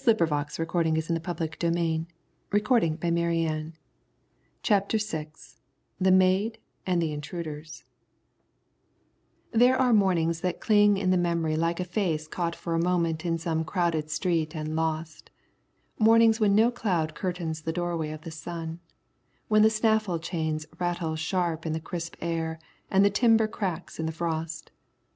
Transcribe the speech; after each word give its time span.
Then 0.03 0.13
I 0.15 0.25
heard 0.25 0.29
the 0.29 0.63
voice 0.63 1.09
of 1.11 1.17
the 1.21 1.29
old 1.29 1.39
waggon 1.39 1.73
maker 1.75 2.59
calling 2.59 2.97
us 2.97 3.01
to 3.03 3.11
breakfast. 3.29 3.73
CHAPTER 4.63 4.97
VI 4.97 5.27
THE 5.99 6.09
MAID 6.09 6.57
AND 6.87 6.99
THE 6.99 7.13
INTRUDERS 7.13 7.83
There 9.51 9.79
are 9.79 9.93
mornings 9.93 10.41
that 10.41 10.59
cling 10.59 10.97
in 10.97 11.11
the 11.11 11.17
memory 11.17 11.55
like 11.55 11.79
a 11.79 11.83
face 11.85 12.27
caught 12.27 12.55
for 12.55 12.73
a 12.73 12.81
moment 12.81 13.23
in 13.27 13.37
some 13.37 13.63
crowded 13.63 14.09
street 14.09 14.55
and 14.55 14.75
lost; 14.75 15.29
mornings 15.99 16.39
when 16.39 16.55
no 16.55 16.71
cloud 16.71 17.13
curtains 17.13 17.61
the 17.61 17.71
doorway 17.71 18.09
of 18.09 18.21
the 18.21 18.31
sun; 18.31 18.79
when 19.49 19.61
the 19.61 19.69
snaffle 19.69 20.17
chains 20.17 20.65
rattle 20.79 21.15
sharp 21.15 21.63
in 21.67 21.73
the 21.73 21.79
crisp 21.79 22.15
air 22.21 22.57
and 22.89 23.05
the 23.05 23.11
timber 23.11 23.47
cracks 23.47 23.99
in 23.99 24.07
the 24.07 24.11
frost. 24.11 24.71